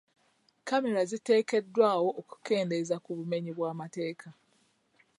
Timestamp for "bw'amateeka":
3.57-4.27